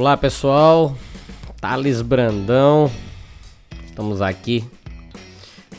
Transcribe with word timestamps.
Olá 0.00 0.16
pessoal, 0.16 0.96
Thales 1.60 2.00
Brandão, 2.00 2.90
estamos 3.84 4.22
aqui 4.22 4.64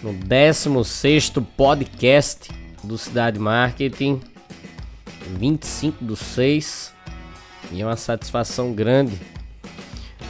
no 0.03 0.13
16 0.13 1.31
podcast 1.57 2.51
do 2.83 2.99
Cidade 2.99 3.39
Marketing, 3.39 4.21
25 5.39 6.05
do 6.05 6.15
6, 6.15 6.93
e 7.71 7.81
é 7.81 7.83
uma 7.83 7.97
satisfação 7.97 8.73
grande 8.73 9.19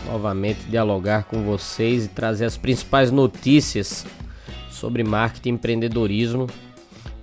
novamente 0.06 0.62
dialogar 0.70 1.26
com 1.26 1.44
vocês 1.44 2.06
e 2.06 2.08
trazer 2.08 2.46
as 2.46 2.56
principais 2.56 3.12
notícias 3.12 4.06
sobre 4.70 5.04
marketing 5.04 5.50
e 5.50 5.52
empreendedorismo 5.52 6.48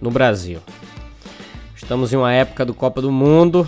no 0.03 0.11
Brasil. 0.11 0.61
Estamos 1.75 2.13
em 2.13 2.17
uma 2.17 2.31
época 2.31 2.67
do 2.67 2.75
Copa 2.75 3.01
do 3.01 3.11
Mundo, 3.11 3.67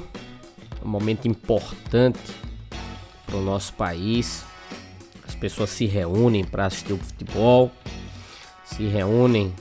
um 0.85 0.89
momento 0.89 1.27
importante 1.27 2.40
para 3.31 3.39
o 3.39 3.43
nosso 3.43 3.73
país. 3.75 4.45
As 5.27 5.35
pessoas 5.35 5.71
se 5.71 5.87
reúnem 5.87 6.45
para 6.45 6.67
assistir 6.67 6.93
o 6.93 6.99
futebol, 6.99 7.71
se 8.65 8.83
reúnem 8.85 9.55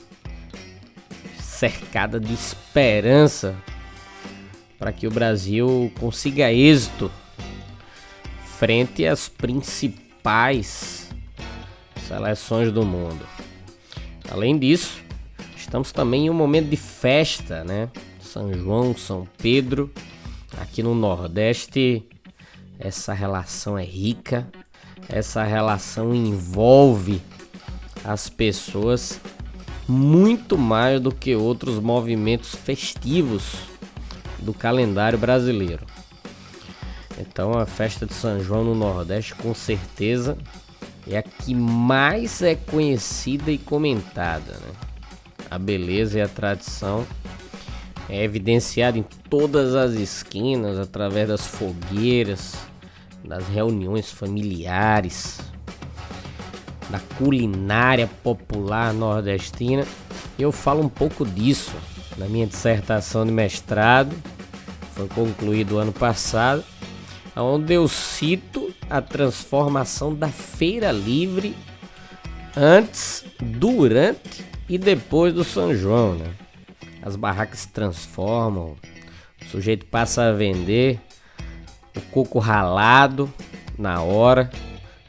cercada 1.40 2.20
de 2.20 2.34
esperança 2.34 3.56
para 4.80 4.92
que 4.92 5.06
o 5.06 5.12
Brasil 5.12 5.92
consiga 6.00 6.52
êxito 6.52 7.12
frente 8.58 9.06
às 9.06 9.30
principais 9.30 11.10
seleções 12.08 12.72
do 12.72 12.84
mundo. 12.84 13.26
Além 14.32 14.58
disso, 14.58 15.04
estamos 15.56 15.92
também 15.92 16.26
em 16.26 16.30
um 16.30 16.34
momento 16.34 16.70
de 16.70 16.78
festa, 16.78 17.64
né? 17.64 17.90
São 18.22 18.54
João, 18.54 18.96
São 18.96 19.28
Pedro, 19.38 19.92
aqui 20.58 20.82
no 20.82 20.96
Nordeste 20.96 22.04
essa 22.80 23.14
relação 23.14 23.78
é 23.78 23.84
rica, 23.84 24.48
essa 25.10 25.44
relação 25.44 26.16
envolve 26.16 27.22
as 28.04 28.30
pessoas 28.30 29.20
muito 29.88 30.58
mais 30.58 31.02
do 31.02 31.12
que 31.12 31.36
outros 31.36 31.80
movimentos 31.80 32.56
festivos 32.56 33.56
do 34.40 34.54
calendário 34.54 35.20
brasileiro. 35.20 35.86
Então 37.20 37.58
a 37.58 37.66
festa 37.66 38.06
de 38.06 38.14
São 38.14 38.40
João 38.40 38.64
no 38.64 38.76
Nordeste 38.76 39.36
com 39.36 39.54
certeza 39.54 40.38
é 41.06 41.18
a 41.18 41.24
que 41.24 41.54
mais 41.54 42.42
é 42.42 42.56
conhecida 42.56 43.52
e 43.52 43.58
comentada. 43.58 44.54
Né? 44.54 44.74
A 45.52 45.60
beleza 45.60 46.20
e 46.20 46.22
a 46.22 46.28
tradição 46.28 47.06
é 48.08 48.24
evidenciada 48.24 48.98
em 48.98 49.06
todas 49.30 49.76
as 49.76 49.94
esquinas 49.94 50.80
através 50.80 51.28
das 51.28 51.46
fogueiras, 51.46 52.56
das 53.30 53.48
reuniões 53.48 54.12
familiares, 54.12 55.40
da 56.90 57.00
culinária 57.16 58.10
popular 58.24 58.92
nordestina. 58.92 59.86
Eu 60.38 60.52
falo 60.52 60.82
um 60.82 60.90
pouco 60.90 61.24
disso 61.24 61.76
na 62.18 62.26
minha 62.26 62.48
dissertação 62.48 63.24
de 63.24 63.32
mestrado, 63.32 64.16
foi 64.94 65.08
concluído 65.10 65.78
ano 65.78 65.94
passado, 65.94 66.64
onde 67.36 67.72
eu 67.72 67.88
cito 67.88 68.74
a 68.90 69.00
transformação 69.00 70.14
da 70.14 70.30
feira 70.30 70.92
livre 70.92 71.56
antes, 72.58 73.24
durante 73.40 74.44
e 74.68 74.80
depois 74.80 75.34
do 75.34 75.44
São 75.44 75.76
João, 75.76 76.16
né? 76.16 76.32
As 77.04 77.16
barracas 77.16 77.60
se 77.60 77.70
transformam, 77.70 78.76
o 79.40 79.46
sujeito 79.46 79.86
passa 79.86 80.24
a 80.24 80.34
vender 80.34 81.00
o 82.00 82.02
coco 82.12 82.40
ralado 82.40 83.32
na 83.78 84.02
hora, 84.02 84.50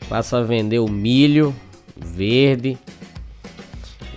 passa 0.09 0.39
a 0.39 0.43
vender 0.43 0.79
o 0.79 0.89
milho 0.89 1.55
verde. 1.97 2.79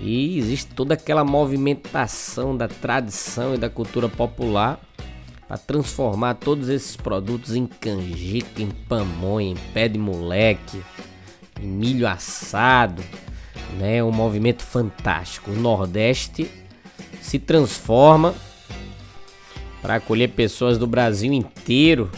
E 0.02 0.38
existe 0.38 0.74
toda 0.74 0.96
aquela 0.96 1.24
movimentação 1.24 2.58
da 2.58 2.68
tradição 2.68 3.56
e 3.56 3.58
da 3.58 3.70
cultura 3.70 4.10
popular 4.10 4.80
para 5.48 5.58
transformar 5.58 6.36
todos 6.36 6.68
esses 6.68 6.96
produtos 6.98 7.56
em 7.56 7.66
canjica, 7.66 8.62
em 8.62 8.70
pamonha, 8.70 9.52
em 9.52 9.56
pé 9.74 9.88
de 9.88 9.98
moleque, 9.98 10.82
em 11.62 11.68
milho 11.68 12.08
assado, 12.08 13.02
né? 13.78 14.04
Um 14.04 14.12
movimento 14.12 14.64
fantástico. 14.64 15.52
O 15.52 15.56
Nordeste 15.56 16.50
se 17.22 17.40
transforma 17.40 18.36
para 19.82 19.96
acolher 19.96 20.30
pessoas 20.30 20.78
do 20.78 20.88
Brasil 20.88 21.32
inteiro 21.32 22.12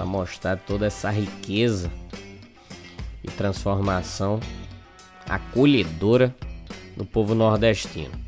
para 0.00 0.06
mostrar 0.06 0.56
toda 0.56 0.86
essa 0.86 1.10
riqueza 1.10 1.92
e 3.22 3.28
transformação 3.28 4.40
acolhedora 5.28 6.34
do 6.96 7.04
povo 7.04 7.34
nordestino. 7.34 8.18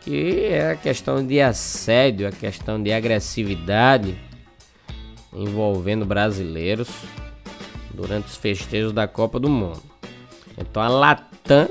que 0.01 0.47
é 0.47 0.73
a 0.73 0.77
questão 0.77 1.25
de 1.25 1.41
assédio, 1.41 2.27
a 2.27 2.33
questão 2.33 2.83
de 2.83 2.93
agressividade 2.93 4.17
envolvendo 5.33 6.05
brasileiros 6.05 6.89
durante 8.01 8.29
os 8.29 8.37
festejos 8.37 8.93
da 8.93 9.07
Copa 9.07 9.39
do 9.39 9.51
Mundo. 9.51 9.83
Então 10.57 10.83
a 10.83 10.89
Latam 10.89 11.69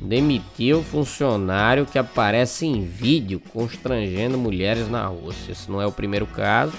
demitiu 0.00 0.82
funcionário 0.82 1.86
que 1.86 1.98
aparece 1.98 2.66
em 2.66 2.84
vídeo 2.84 3.40
constrangendo 3.52 4.36
mulheres 4.36 4.90
na 4.90 5.06
Rússia. 5.06 5.52
Esse 5.52 5.70
não 5.70 5.80
é 5.80 5.86
o 5.86 5.92
primeiro 5.92 6.26
caso. 6.26 6.74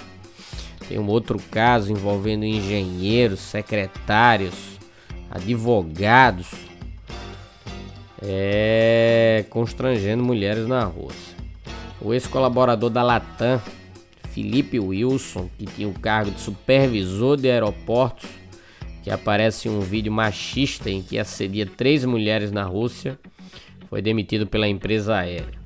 Tem 0.88 0.96
um 0.96 1.08
outro 1.08 1.38
caso 1.50 1.90
envolvendo 1.90 2.44
engenheiros, 2.44 3.40
secretários, 3.40 4.54
advogados, 5.28 6.46
é, 8.22 9.44
constrangendo 9.50 10.22
mulheres 10.22 10.68
na 10.68 10.84
Rússia. 10.84 11.36
O 12.00 12.14
ex-colaborador 12.14 12.90
da 12.90 13.02
Latam, 13.02 13.60
Felipe 14.30 14.78
Wilson, 14.78 15.50
que 15.58 15.66
tinha 15.66 15.88
o 15.88 15.98
cargo 15.98 16.30
de 16.30 16.40
supervisor 16.40 17.36
de 17.36 17.50
aeroportos, 17.50 18.37
que 19.08 19.14
aparece 19.14 19.70
um 19.70 19.80
vídeo 19.80 20.12
machista 20.12 20.90
em 20.90 21.00
que 21.00 21.18
assedia 21.18 21.64
três 21.64 22.04
mulheres 22.04 22.52
na 22.52 22.64
Rússia, 22.64 23.18
foi 23.88 24.02
demitido 24.02 24.46
pela 24.46 24.68
empresa 24.68 25.16
aérea. 25.16 25.58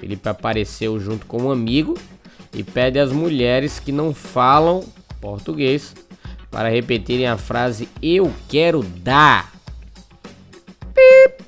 Felipe 0.00 0.26
apareceu 0.26 0.98
junto 0.98 1.26
com 1.26 1.42
um 1.42 1.50
amigo 1.50 1.94
e 2.54 2.62
pede 2.62 2.98
às 2.98 3.12
mulheres 3.12 3.78
que 3.78 3.92
não 3.92 4.14
falam 4.14 4.82
português 5.20 5.94
para 6.50 6.70
repetirem 6.70 7.26
a 7.26 7.36
frase 7.36 7.86
Eu 8.00 8.32
quero 8.48 8.82
dar 8.82 9.52
Pip. 10.94 11.44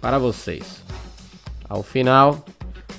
para 0.00 0.18
vocês. 0.18 0.82
Ao 1.68 1.80
final, 1.80 2.44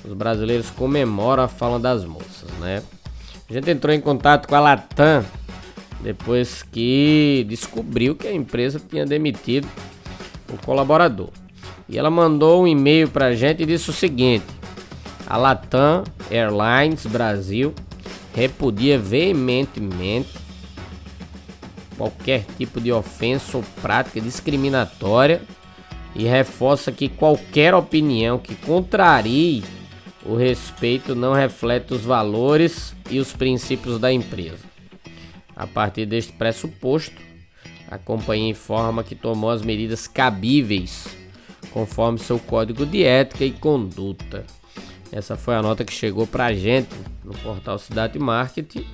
os 0.02 0.14
brasileiros 0.14 0.70
comemoram 0.70 1.42
a 1.42 1.48
fala 1.48 1.78
das 1.78 2.02
moças, 2.02 2.50
né? 2.60 2.82
A 3.46 3.52
gente 3.52 3.70
entrou 3.70 3.94
em 3.94 4.00
contato 4.00 4.48
com 4.48 4.54
a 4.54 4.60
Latam 4.60 5.22
depois 6.00 6.62
que 6.62 7.44
descobriu 7.48 8.14
que 8.14 8.26
a 8.26 8.32
empresa 8.32 8.80
tinha 8.80 9.06
demitido 9.06 9.68
o 10.52 10.56
colaborador. 10.64 11.30
E 11.88 11.98
ela 11.98 12.10
mandou 12.10 12.62
um 12.62 12.66
e-mail 12.66 13.08
para 13.08 13.26
a 13.26 13.34
gente 13.34 13.62
e 13.62 13.66
disse 13.66 13.90
o 13.90 13.92
seguinte: 13.92 14.46
a 15.26 15.36
Latam 15.36 16.04
Airlines 16.30 17.06
Brasil 17.06 17.74
repudia 18.34 18.98
veementemente 18.98 20.30
qualquer 21.96 22.44
tipo 22.56 22.80
de 22.80 22.92
ofensa 22.92 23.56
ou 23.56 23.64
prática 23.80 24.20
discriminatória 24.20 25.42
e 26.14 26.24
reforça 26.24 26.92
que 26.92 27.08
qualquer 27.08 27.74
opinião 27.74 28.38
que 28.38 28.54
contrarie 28.54 29.62
o 30.24 30.34
respeito 30.36 31.14
não 31.14 31.32
reflete 31.32 31.92
os 31.92 32.02
valores 32.02 32.94
e 33.10 33.18
os 33.18 33.32
princípios 33.32 33.98
da 33.98 34.12
empresa. 34.12 34.73
A 35.56 35.66
partir 35.66 36.06
deste 36.06 36.32
pressuposto, 36.32 37.20
a 37.88 37.98
companhia 37.98 38.50
informa 38.50 39.04
que 39.04 39.14
tomou 39.14 39.50
as 39.50 39.62
medidas 39.62 40.06
cabíveis 40.06 41.06
conforme 41.72 42.18
seu 42.18 42.38
código 42.38 42.86
de 42.86 43.02
ética 43.02 43.44
e 43.44 43.50
conduta. 43.50 44.44
Essa 45.10 45.36
foi 45.36 45.54
a 45.54 45.62
nota 45.62 45.84
que 45.84 45.92
chegou 45.92 46.26
para 46.26 46.46
a 46.46 46.54
gente 46.54 46.94
no 47.24 47.32
portal 47.34 47.78
Cidade 47.78 48.18
Marketing. 48.18 48.84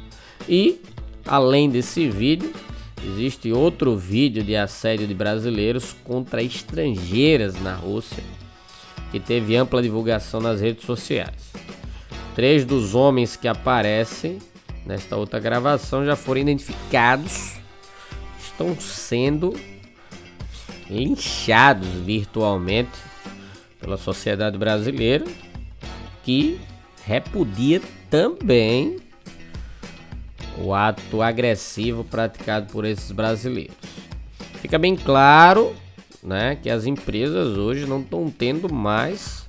E, 0.49 0.81
além 1.27 1.71
desse 1.71 2.09
vídeo, 2.09 2.53
existe 3.05 3.53
outro 3.53 3.97
vídeo 3.97 4.43
de 4.43 4.57
assédio 4.57 5.07
de 5.07 5.15
brasileiros 5.15 5.95
contra 6.05 6.43
estrangeiras 6.43 7.61
na 7.61 7.75
Rússia 7.75 8.23
que 9.11 9.19
teve 9.19 9.57
ampla 9.57 9.83
divulgação 9.83 10.41
nas 10.41 10.61
redes 10.61 10.85
sociais. 10.85 11.53
Três 12.35 12.65
dos 12.65 12.95
homens 12.95 13.37
que 13.37 13.49
aparecem 13.49 14.39
nesta 14.85 15.17
outra 15.17 15.39
gravação 15.39 16.05
já 16.05 16.17
foram 16.17 16.41
identificados, 16.41 17.55
estão 18.39 18.79
sendo 18.79 19.55
linchados 20.89 21.89
virtualmente 21.89 22.99
pela 23.81 23.97
sociedade 23.97 24.59
brasileira, 24.59 25.25
que 26.23 26.61
repudia 27.05 27.81
também 28.11 28.99
o 30.59 30.75
ato 30.75 31.23
agressivo 31.23 32.05
praticado 32.05 32.71
por 32.73 32.85
esses 32.85 33.11
brasileiros. 33.13 33.77
Fica 34.61 34.79
bem 34.79 34.95
claro 34.95 35.75
né, 36.23 36.57
que 36.57 36.69
as 36.69 36.85
empresas 36.85 37.57
hoje 37.57 37.87
não 37.87 38.01
estão 38.01 38.31
tendo 38.31 38.73
mais 38.73 39.49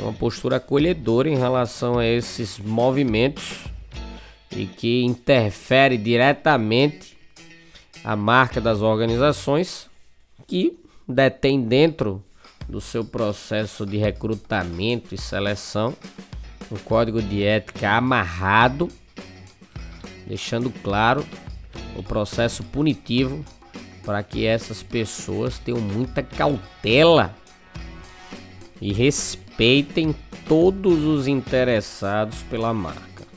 uma 0.00 0.12
postura 0.12 0.56
acolhedora 0.56 1.28
em 1.28 1.36
relação 1.36 1.98
a 1.98 2.06
esses 2.06 2.58
movimentos 2.58 3.71
e 4.54 4.66
que 4.66 5.02
interfere 5.02 5.96
diretamente 5.96 7.16
a 8.04 8.16
marca 8.16 8.60
das 8.60 8.80
organizações 8.80 9.88
que 10.46 10.78
detém 11.08 11.62
dentro 11.62 12.22
do 12.68 12.80
seu 12.80 13.04
processo 13.04 13.84
de 13.84 13.96
recrutamento 13.96 15.14
e 15.14 15.18
seleção 15.18 15.94
um 16.70 16.76
código 16.76 17.20
de 17.20 17.42
ética 17.42 17.90
amarrado, 17.90 18.88
deixando 20.26 20.70
claro 20.70 21.24
o 21.96 22.02
processo 22.02 22.64
punitivo 22.64 23.44
para 24.04 24.22
que 24.22 24.46
essas 24.46 24.82
pessoas 24.82 25.58
tenham 25.58 25.80
muita 25.80 26.22
cautela 26.22 27.34
e 28.80 28.92
respeitem 28.92 30.14
todos 30.48 31.04
os 31.04 31.28
interessados 31.28 32.42
pela 32.44 32.72
marca. 32.72 33.31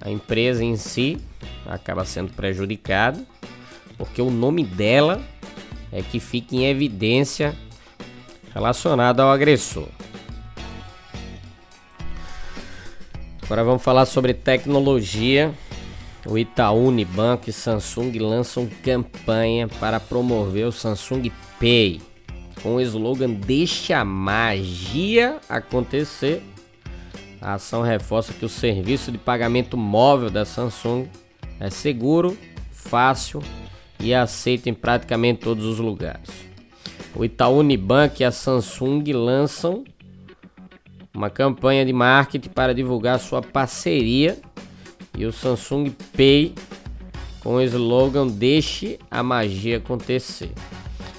A 0.00 0.10
empresa 0.10 0.64
em 0.64 0.76
si 0.76 1.18
acaba 1.66 2.04
sendo 2.04 2.32
prejudicada 2.32 3.24
porque 3.96 4.22
o 4.22 4.30
nome 4.30 4.64
dela 4.64 5.20
é 5.90 6.02
que 6.02 6.20
fica 6.20 6.54
em 6.54 6.66
evidência 6.66 7.54
relacionado 8.54 9.20
ao 9.20 9.30
agressor. 9.30 9.88
Agora 13.42 13.64
vamos 13.64 13.82
falar 13.82 14.06
sobre 14.06 14.34
tecnologia 14.34 15.54
o 16.26 16.36
Itaú, 16.36 16.88
Unibanco 16.88 17.48
e 17.48 17.52
Samsung 17.52 18.12
lançam 18.18 18.68
campanha 18.82 19.66
para 19.66 19.98
promover 19.98 20.66
o 20.66 20.72
Samsung 20.72 21.32
Pay 21.58 22.02
com 22.62 22.74
o 22.74 22.80
slogan 22.82 23.30
Deixa 23.30 23.98
a 23.98 24.04
magia 24.04 25.38
acontecer. 25.48 26.42
A 27.40 27.54
ação 27.54 27.82
reforça 27.82 28.32
que 28.32 28.44
o 28.44 28.48
serviço 28.48 29.12
de 29.12 29.18
pagamento 29.18 29.76
móvel 29.76 30.30
da 30.30 30.44
Samsung 30.44 31.06
é 31.60 31.70
seguro, 31.70 32.36
fácil 32.72 33.42
e 34.00 34.14
aceito 34.14 34.68
em 34.68 34.74
praticamente 34.74 35.40
todos 35.40 35.64
os 35.64 35.78
lugares. 35.78 36.30
O 37.14 37.24
Itaú 37.24 37.58
Unibank 37.58 38.22
e 38.22 38.24
a 38.24 38.30
Samsung 38.30 39.02
lançam 39.12 39.84
uma 41.14 41.30
campanha 41.30 41.84
de 41.84 41.92
marketing 41.92 42.50
para 42.50 42.74
divulgar 42.74 43.18
sua 43.18 43.42
parceria 43.42 44.38
e 45.16 45.24
o 45.24 45.32
Samsung 45.32 45.90
Pay 46.16 46.54
com 47.42 47.54
o 47.54 47.62
slogan 47.62 48.26
Deixe 48.26 48.98
a 49.10 49.22
magia 49.22 49.78
acontecer. 49.78 50.52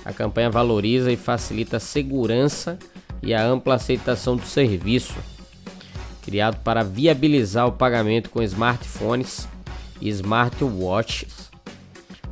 A 0.06 0.14
campanha 0.14 0.50
valoriza 0.50 1.12
e 1.12 1.18
facilita 1.18 1.78
a 1.78 1.80
segurança 1.80 2.80
e 3.22 3.34
a 3.34 3.46
ampla 3.46 3.76
aceitação 3.76 4.36
do 4.36 4.46
serviço, 4.46 5.16
criado 6.30 6.58
para 6.58 6.84
viabilizar 6.84 7.66
o 7.66 7.72
pagamento 7.72 8.30
com 8.30 8.44
smartphones 8.44 9.48
e 10.00 10.10
smartwatches 10.10 11.50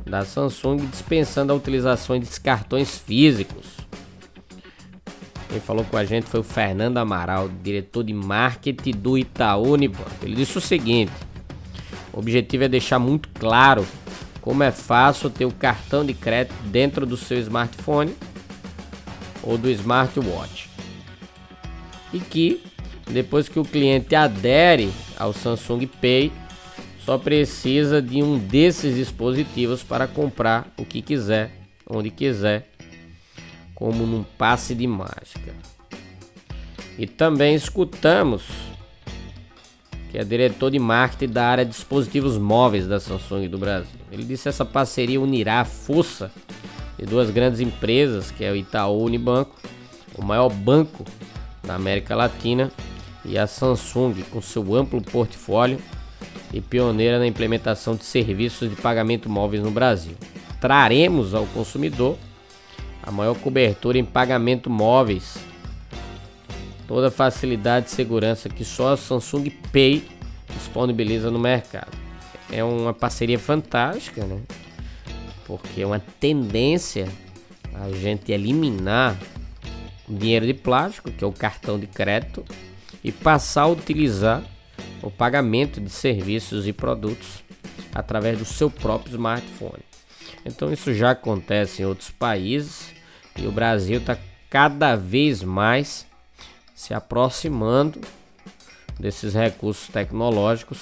da 0.06 0.24
Samsung, 0.24 0.86
dispensando 0.86 1.52
a 1.52 1.56
utilização 1.56 2.16
de 2.16 2.28
cartões 2.40 2.96
físicos. 2.96 3.66
Quem 5.48 5.58
falou 5.58 5.84
com 5.84 5.96
a 5.96 6.04
gente 6.04 6.28
foi 6.28 6.38
o 6.38 6.44
Fernando 6.44 6.98
Amaral, 6.98 7.50
diretor 7.60 8.04
de 8.04 8.14
marketing 8.14 8.92
do 8.92 9.18
Itaú 9.18 9.72
Unibanco. 9.72 10.08
Ele 10.22 10.36
disse 10.36 10.56
o 10.56 10.60
seguinte: 10.60 11.12
o 12.12 12.20
objetivo 12.20 12.62
é 12.62 12.68
deixar 12.68 13.00
muito 13.00 13.28
claro 13.30 13.84
como 14.40 14.62
é 14.62 14.70
fácil 14.70 15.28
ter 15.28 15.44
o 15.44 15.50
cartão 15.50 16.06
de 16.06 16.14
crédito 16.14 16.54
dentro 16.66 17.04
do 17.04 17.16
seu 17.16 17.38
smartphone 17.40 18.14
ou 19.42 19.58
do 19.58 19.68
smartwatch. 19.68 20.70
E 22.12 22.20
que 22.20 22.67
depois 23.12 23.48
que 23.48 23.58
o 23.58 23.64
cliente 23.64 24.14
adere 24.14 24.90
ao 25.16 25.32
Samsung 25.32 25.86
Pay, 25.86 26.32
só 27.04 27.16
precisa 27.16 28.02
de 28.02 28.22
um 28.22 28.38
desses 28.38 28.94
dispositivos 28.96 29.82
para 29.82 30.06
comprar 30.06 30.72
o 30.76 30.84
que 30.84 31.00
quiser, 31.00 31.50
onde 31.88 32.10
quiser, 32.10 32.68
como 33.74 34.06
num 34.06 34.22
passe 34.22 34.74
de 34.74 34.86
mágica. 34.86 35.54
E 36.98 37.06
também 37.06 37.54
escutamos 37.54 38.42
que 40.10 40.18
é 40.18 40.24
diretor 40.24 40.70
de 40.70 40.78
marketing 40.78 41.32
da 41.32 41.46
área 41.46 41.64
de 41.64 41.70
dispositivos 41.70 42.36
móveis 42.38 42.86
da 42.86 42.98
Samsung 42.98 43.46
do 43.48 43.58
Brasil. 43.58 44.00
Ele 44.10 44.24
disse 44.24 44.44
que 44.44 44.48
essa 44.48 44.64
parceria 44.64 45.20
unirá 45.20 45.60
a 45.60 45.64
força 45.64 46.30
de 46.98 47.06
duas 47.06 47.30
grandes 47.30 47.60
empresas, 47.60 48.30
que 48.30 48.44
é 48.44 48.50
o 48.50 48.56
Itaú 48.56 49.04
Unibanco, 49.04 49.54
o 50.14 50.24
maior 50.24 50.48
banco 50.48 51.04
da 51.62 51.74
América 51.74 52.16
Latina, 52.16 52.72
e 53.28 53.38
a 53.38 53.46
Samsung, 53.46 54.22
com 54.30 54.40
seu 54.40 54.74
amplo 54.74 55.00
portfólio 55.02 55.78
e 56.52 56.60
pioneira 56.60 57.18
na 57.18 57.26
implementação 57.26 57.94
de 57.94 58.04
serviços 58.04 58.70
de 58.70 58.76
pagamento 58.76 59.28
móveis 59.28 59.62
no 59.62 59.70
Brasil. 59.70 60.14
Traremos 60.60 61.34
ao 61.34 61.46
consumidor 61.46 62.16
a 63.02 63.10
maior 63.10 63.36
cobertura 63.36 63.98
em 63.98 64.04
pagamento 64.04 64.68
móveis 64.68 65.36
toda 66.86 67.08
a 67.08 67.10
facilidade 67.10 67.86
e 67.86 67.90
segurança 67.90 68.48
que 68.48 68.64
só 68.64 68.94
a 68.94 68.96
Samsung 68.96 69.50
Pay 69.70 70.02
disponibiliza 70.56 71.30
no 71.30 71.38
mercado. 71.38 71.96
É 72.50 72.64
uma 72.64 72.94
parceria 72.94 73.38
fantástica, 73.38 74.24
né? 74.24 74.40
Porque 75.46 75.82
é 75.82 75.86
uma 75.86 76.00
tendência 76.18 77.06
a 77.74 77.90
gente 77.90 78.32
eliminar 78.32 79.16
o 80.08 80.14
dinheiro 80.14 80.46
de 80.46 80.54
plástico, 80.54 81.10
que 81.10 81.22
é 81.22 81.26
o 81.26 81.32
cartão 81.32 81.78
de 81.78 81.86
crédito, 81.86 82.42
e 83.08 83.12
passar 83.12 83.62
a 83.62 83.68
utilizar 83.68 84.44
o 85.02 85.10
pagamento 85.10 85.80
de 85.80 85.88
serviços 85.88 86.66
e 86.66 86.74
produtos 86.74 87.42
através 87.94 88.38
do 88.38 88.44
seu 88.44 88.70
próprio 88.70 89.12
smartphone. 89.12 89.82
Então 90.44 90.70
isso 90.70 90.92
já 90.92 91.12
acontece 91.12 91.80
em 91.80 91.86
outros 91.86 92.10
países 92.10 92.92
e 93.34 93.46
o 93.46 93.50
Brasil 93.50 93.98
está 93.98 94.18
cada 94.50 94.94
vez 94.94 95.42
mais 95.42 96.06
se 96.74 96.92
aproximando 96.92 97.98
desses 99.00 99.32
recursos 99.32 99.88
tecnológicos 99.88 100.78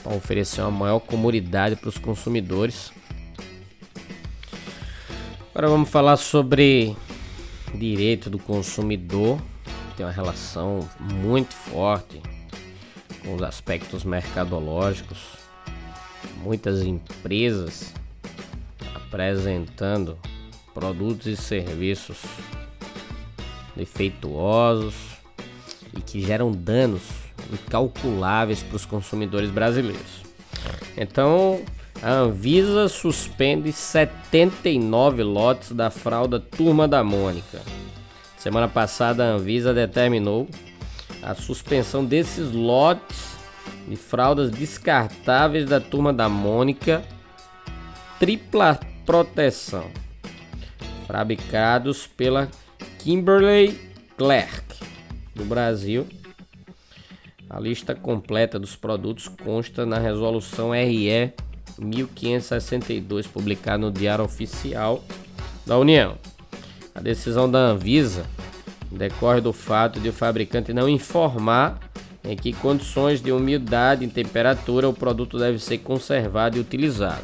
para 0.00 0.14
oferecer 0.14 0.60
uma 0.60 0.70
maior 0.70 1.00
comodidade 1.00 1.74
para 1.74 1.88
os 1.88 1.98
consumidores. 1.98 2.92
Agora 5.50 5.68
vamos 5.68 5.90
falar 5.90 6.18
sobre 6.18 6.96
direito 7.74 8.30
do 8.30 8.38
consumidor, 8.38 9.40
tem 9.98 10.06
uma 10.06 10.12
relação 10.12 10.88
muito 11.00 11.52
forte 11.52 12.22
com 13.24 13.34
os 13.34 13.42
aspectos 13.42 14.04
mercadológicos. 14.04 15.18
muitas 16.36 16.82
empresas 16.82 17.92
apresentando 18.94 20.16
produtos 20.72 21.26
e 21.26 21.36
serviços 21.36 22.18
defeituosos 23.74 24.94
e 25.96 26.00
que 26.00 26.20
geram 26.20 26.52
danos 26.52 27.02
incalculáveis 27.52 28.62
para 28.62 28.76
os 28.76 28.86
consumidores 28.86 29.50
brasileiros. 29.50 30.22
Então, 30.96 31.60
a 32.00 32.10
Anvisa 32.10 32.88
suspende 32.88 33.72
79 33.72 35.24
lotes 35.24 35.72
da 35.72 35.90
fralda 35.90 36.38
Turma 36.38 36.86
da 36.86 37.02
Mônica. 37.02 37.60
Semana 38.38 38.68
passada, 38.68 39.24
a 39.24 39.32
Anvisa 39.34 39.74
determinou 39.74 40.48
a 41.22 41.34
suspensão 41.34 42.04
desses 42.04 42.52
lotes 42.52 43.36
de 43.88 43.96
fraldas 43.96 44.50
descartáveis 44.50 45.66
da 45.66 45.80
Turma 45.80 46.12
da 46.12 46.28
Mônica 46.28 47.02
tripla 48.18 48.78
proteção, 49.04 49.90
fabricados 51.06 52.06
pela 52.06 52.48
Kimberly 52.98 53.78
Clark 54.16 54.76
do 55.34 55.44
Brasil. 55.44 56.06
A 57.50 57.58
lista 57.58 57.94
completa 57.94 58.58
dos 58.58 58.76
produtos 58.76 59.26
consta 59.26 59.86
na 59.86 59.98
resolução 59.98 60.70
RE 60.70 61.32
1562, 61.78 63.26
publicada 63.26 63.78
no 63.78 63.90
Diário 63.90 64.24
Oficial 64.24 65.02
da 65.66 65.78
União. 65.78 66.18
A 66.98 67.00
decisão 67.00 67.48
da 67.48 67.60
Anvisa 67.60 68.26
decorre 68.90 69.40
do 69.40 69.52
fato 69.52 70.00
de 70.00 70.08
o 70.08 70.12
fabricante 70.12 70.72
não 70.72 70.88
informar 70.88 71.78
em 72.24 72.34
que 72.34 72.52
condições 72.52 73.22
de 73.22 73.30
umidade 73.30 74.04
e 74.04 74.08
temperatura 74.08 74.88
o 74.88 74.92
produto 74.92 75.38
deve 75.38 75.60
ser 75.60 75.78
conservado 75.78 76.56
e 76.56 76.60
utilizado, 76.60 77.22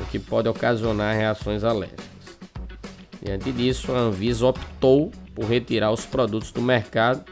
o 0.00 0.06
que 0.06 0.18
pode 0.18 0.48
ocasionar 0.48 1.14
reações 1.14 1.64
alérgicas. 1.64 2.06
Diante 3.22 3.52
disso, 3.52 3.92
a 3.92 3.98
Anvisa 3.98 4.46
optou 4.46 5.12
por 5.34 5.44
retirar 5.44 5.92
os 5.92 6.06
produtos 6.06 6.50
do 6.50 6.62
mercado. 6.62 7.22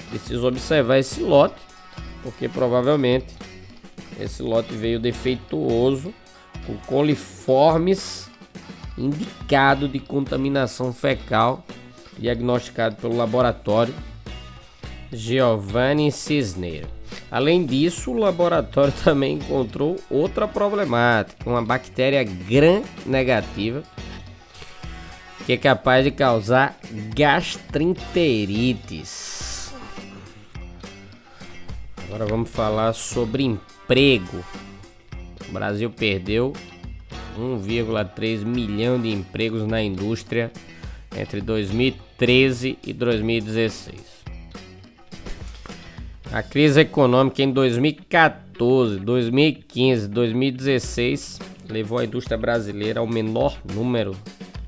precisa 0.09 0.47
observar 0.47 0.97
esse 0.97 1.21
lote, 1.21 1.61
porque 2.23 2.49
provavelmente 2.49 3.27
esse 4.19 4.41
lote 4.41 4.73
veio 4.73 4.99
defeituoso 4.99 6.11
com 6.65 6.75
coliformes 6.77 8.27
indicado 8.97 9.87
de 9.87 9.99
contaminação 9.99 10.91
fecal, 10.91 11.63
diagnosticado 12.17 12.95
pelo 12.95 13.15
laboratório 13.15 13.93
Giovanni 15.11 16.11
Cisneiro. 16.11 16.96
Além 17.29 17.65
disso, 17.65 18.11
o 18.11 18.17
laboratório 18.17 18.93
também 19.03 19.33
encontrou 19.35 19.97
outra 20.09 20.47
problemática, 20.47 21.49
uma 21.49 21.61
bactéria 21.61 22.23
gram-negativa 22.23 23.83
que 25.45 25.51
é 25.53 25.57
capaz 25.57 26.03
de 26.03 26.09
causar 26.11 26.77
gastroenterites. 27.15 29.71
Agora 32.05 32.25
vamos 32.25 32.49
falar 32.49 32.91
sobre 32.91 33.43
emprego. 33.43 34.43
O 35.47 35.51
Brasil 35.53 35.89
perdeu 35.89 36.51
1,3 37.37 38.43
milhão 38.43 38.99
de 38.99 39.09
empregos 39.09 39.65
na 39.65 39.81
indústria 39.81 40.51
entre 41.15 41.39
2013 41.39 42.77
e 42.85 42.91
2016. 42.91 44.16
A 46.31 46.43
crise 46.43 46.81
econômica 46.81 47.41
em 47.41 47.51
2014, 47.51 48.99
2015 48.99 50.05
e 50.05 50.07
2016 50.09 51.39
levou 51.69 51.99
a 51.99 52.05
indústria 52.05 52.37
brasileira 52.37 52.99
ao 52.99 53.07
menor 53.07 53.57
número 53.73 54.15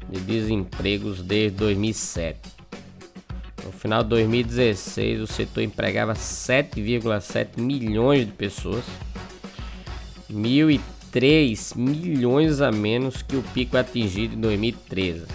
de 0.10 0.22
desempregos 0.22 1.22
desde 1.22 1.58
2007. 1.58 2.40
No 3.66 3.74
final 3.74 4.04
de 4.04 4.10
2016, 4.10 5.22
o 5.22 5.28
setor 5.28 5.62
empregava 5.62 6.14
7,7 6.14 7.60
milhões 7.60 8.26
de 8.26 8.32
pessoas 8.32 8.86
1.003 10.32 11.76
milhões 11.76 12.62
a 12.62 12.72
menos 12.72 13.22
que 13.22 13.36
o 13.36 13.44
pico 13.54 13.76
atingido 13.78 14.36
em 14.36 14.40
2013, 14.40 15.26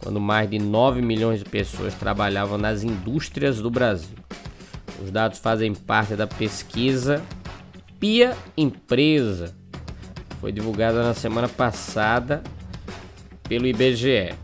quando 0.00 0.20
mais 0.20 0.50
de 0.50 0.58
9 0.58 1.00
milhões 1.00 1.38
de 1.38 1.48
pessoas 1.48 1.94
trabalhavam 1.94 2.58
nas 2.58 2.82
indústrias 2.82 3.60
do 3.60 3.70
Brasil. 3.70 4.16
Os 5.02 5.10
dados 5.10 5.38
fazem 5.38 5.74
parte 5.74 6.16
da 6.16 6.26
pesquisa 6.26 7.22
Pia 8.00 8.36
Empresa, 8.56 9.54
foi 10.40 10.52
divulgada 10.52 11.02
na 11.02 11.14
semana 11.14 11.48
passada 11.48 12.42
pelo 13.48 13.66
IBGE. 13.66 14.34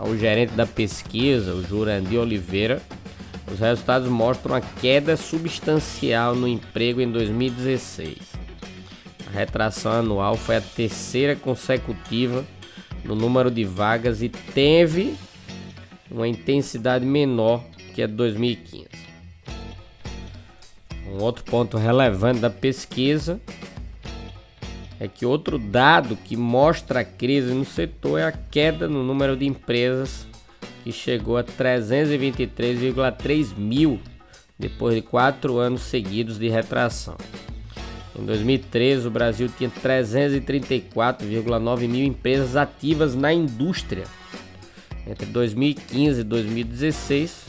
O 0.00 0.16
gerente 0.16 0.52
da 0.52 0.66
pesquisa, 0.66 1.54
o 1.54 1.62
Jurandir 1.62 2.20
Oliveira, 2.20 2.82
os 3.50 3.58
resultados 3.58 4.08
mostram 4.08 4.54
a 4.54 4.60
queda 4.60 5.16
substancial 5.16 6.34
no 6.34 6.48
emprego 6.48 7.00
em 7.00 7.10
2016 7.10 8.46
retração 9.36 9.92
anual 9.92 10.34
foi 10.34 10.56
a 10.56 10.60
terceira 10.60 11.36
consecutiva 11.36 12.44
no 13.04 13.14
número 13.14 13.50
de 13.50 13.64
vagas 13.64 14.22
e 14.22 14.28
teve 14.30 15.14
uma 16.10 16.26
intensidade 16.26 17.04
menor 17.04 17.62
que 17.94 18.02
a 18.02 18.06
de 18.06 18.14
2015. 18.14 18.88
Um 21.16 21.22
outro 21.22 21.44
ponto 21.44 21.78
relevante 21.78 22.40
da 22.40 22.50
pesquisa 22.50 23.40
é 25.00 25.08
que 25.08 25.24
outro 25.24 25.58
dado 25.58 26.14
que 26.14 26.36
mostra 26.36 27.00
a 27.00 27.04
crise 27.04 27.54
no 27.54 27.64
setor 27.64 28.18
é 28.18 28.24
a 28.24 28.32
queda 28.32 28.86
no 28.86 29.02
número 29.02 29.34
de 29.34 29.46
empresas 29.46 30.26
que 30.84 30.92
chegou 30.92 31.38
a 31.38 31.44
323,3 31.44 33.56
mil 33.56 33.98
depois 34.58 34.94
de 34.94 35.00
quatro 35.00 35.56
anos 35.56 35.80
seguidos 35.82 36.38
de 36.38 36.50
retração. 36.50 37.16
Em 38.18 38.24
2013, 38.24 39.06
o 39.08 39.10
Brasil 39.10 39.50
tinha 39.56 39.70
334,9 39.70 41.88
mil 41.88 42.04
empresas 42.04 42.56
ativas 42.56 43.14
na 43.14 43.32
indústria. 43.32 44.04
Entre 45.06 45.24
2015 45.24 46.20
e 46.20 46.24
2016, 46.24 47.46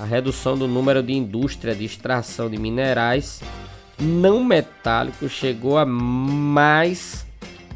a 0.00 0.04
redução 0.06 0.56
do 0.56 0.66
número 0.66 1.02
de 1.02 1.12
indústria 1.12 1.74
de 1.74 1.84
extração 1.84 2.48
de 2.48 2.56
minerais 2.56 3.42
não 3.98 4.42
metálicos 4.42 5.30
chegou 5.30 5.76
a 5.76 5.84
mais 5.84 7.26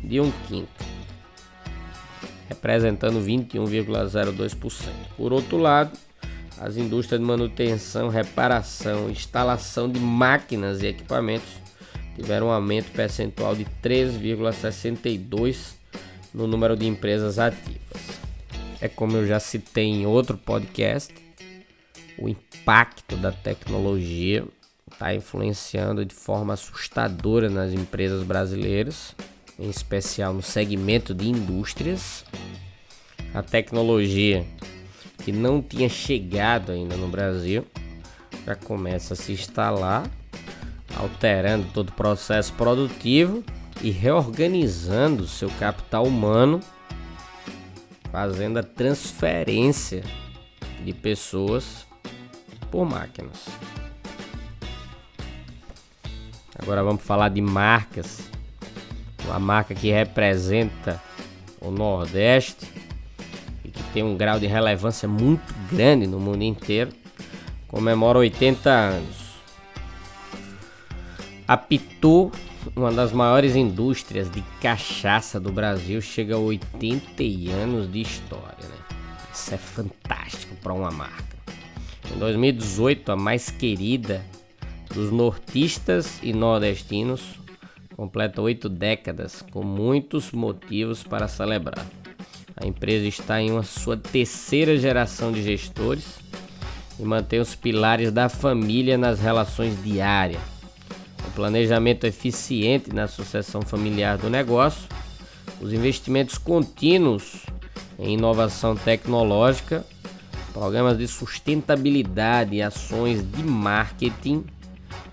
de 0.02 0.18
um 0.20 0.32
quinto, 0.48 0.82
representando 2.48 3.20
21,02%. 3.20 4.88
Por 5.18 5.34
outro 5.34 5.58
lado, 5.58 5.92
as 6.58 6.78
indústrias 6.78 7.20
de 7.20 7.26
manutenção, 7.26 8.08
reparação, 8.08 9.10
instalação 9.10 9.90
de 9.90 10.00
máquinas 10.00 10.82
e 10.82 10.86
equipamentos 10.86 11.62
tiveram 12.16 12.46
um 12.46 12.52
aumento 12.52 12.90
percentual 12.92 13.54
de 13.54 13.66
3,62 13.82 15.74
no 16.32 16.46
número 16.46 16.74
de 16.74 16.86
empresas 16.86 17.38
ativas. 17.38 17.78
É 18.80 18.88
como 18.88 19.14
eu 19.18 19.26
já 19.26 19.38
citei 19.38 19.84
em 19.84 20.06
outro 20.06 20.38
podcast, 20.38 21.23
o 22.18 22.28
impacto 22.28 23.16
da 23.16 23.32
tecnologia 23.32 24.44
está 24.90 25.14
influenciando 25.14 26.04
de 26.04 26.14
forma 26.14 26.54
assustadora 26.54 27.50
nas 27.50 27.72
empresas 27.72 28.22
brasileiras, 28.22 29.14
em 29.58 29.68
especial 29.68 30.32
no 30.32 30.42
segmento 30.42 31.14
de 31.14 31.28
indústrias. 31.28 32.24
A 33.32 33.42
tecnologia 33.42 34.44
que 35.24 35.32
não 35.32 35.60
tinha 35.60 35.88
chegado 35.88 36.70
ainda 36.70 36.96
no 36.96 37.08
Brasil 37.08 37.64
já 38.46 38.54
começa 38.54 39.14
a 39.14 39.16
se 39.16 39.32
instalar 39.32 40.08
alterando 40.96 41.66
todo 41.72 41.88
o 41.88 41.92
processo 41.92 42.52
produtivo 42.52 43.42
e 43.82 43.90
reorganizando 43.90 45.26
seu 45.26 45.50
capital 45.50 46.06
humano, 46.06 46.60
fazendo 48.12 48.58
a 48.58 48.62
transferência 48.62 50.04
de 50.84 50.92
pessoas 50.92 51.86
por 52.74 52.84
máquinas. 52.84 53.46
Agora 56.58 56.82
vamos 56.82 57.04
falar 57.04 57.28
de 57.28 57.40
marcas. 57.40 58.28
Uma 59.26 59.38
marca 59.38 59.76
que 59.76 59.92
representa 59.92 61.00
o 61.60 61.70
Nordeste 61.70 62.66
e 63.64 63.68
que 63.68 63.82
tem 63.92 64.02
um 64.02 64.16
grau 64.16 64.40
de 64.40 64.48
relevância 64.48 65.08
muito 65.08 65.54
grande 65.70 66.08
no 66.08 66.18
mundo 66.18 66.42
inteiro, 66.42 66.90
comemora 67.68 68.18
80 68.18 68.68
anos. 68.68 69.16
A 71.46 71.56
Pitu, 71.56 72.32
uma 72.74 72.90
das 72.90 73.12
maiores 73.12 73.54
indústrias 73.54 74.28
de 74.28 74.42
cachaça 74.60 75.38
do 75.38 75.52
Brasil, 75.52 76.02
chega 76.02 76.34
a 76.34 76.38
80 76.38 77.22
anos 77.52 77.90
de 77.90 78.00
história. 78.00 78.64
Né? 78.64 78.96
Isso 79.32 79.54
é 79.54 79.58
fantástico 79.58 80.56
para 80.56 80.72
uma 80.72 80.90
marca. 80.90 81.33
Em 82.12 82.18
2018, 82.18 83.12
a 83.12 83.16
mais 83.16 83.50
querida 83.50 84.24
dos 84.92 85.12
nortistas 85.12 86.18
e 86.22 86.32
nordestinos 86.32 87.38
completa 87.96 88.42
oito 88.42 88.68
décadas, 88.68 89.44
com 89.52 89.62
muitos 89.62 90.32
motivos 90.32 91.04
para 91.04 91.28
celebrar. 91.28 91.86
A 92.56 92.66
empresa 92.66 93.06
está 93.06 93.40
em 93.40 93.52
uma 93.52 93.62
sua 93.62 93.96
terceira 93.96 94.76
geração 94.76 95.30
de 95.30 95.42
gestores 95.42 96.18
e 96.98 97.02
mantém 97.04 97.38
os 97.38 97.54
pilares 97.54 98.10
da 98.10 98.28
família 98.28 98.98
nas 98.98 99.20
relações 99.20 99.80
diárias 99.82 100.54
planejamento 101.34 102.04
eficiente 102.06 102.94
na 102.94 103.08
sucessão 103.08 103.60
familiar 103.62 104.16
do 104.16 104.30
negócio, 104.30 104.88
os 105.60 105.72
investimentos 105.72 106.38
contínuos 106.38 107.44
em 107.98 108.14
inovação 108.14 108.76
tecnológica, 108.76 109.84
programas 110.54 110.96
de 110.96 111.08
sustentabilidade 111.08 112.54
e 112.54 112.62
ações 112.62 113.28
de 113.28 113.42
marketing 113.42 114.44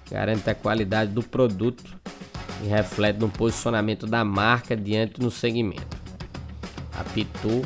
garantem 0.09 0.51
a 0.51 0.55
qualidade 0.55 1.11
do 1.11 1.23
produto 1.23 1.83
e 2.63 2.67
reflete 2.67 3.19
no 3.19 3.27
posicionamento 3.27 4.05
da 4.05 4.23
marca 4.23 4.77
diante 4.77 5.19
no 5.19 5.31
segmento. 5.31 5.97
A 6.93 7.03
Pitu 7.03 7.63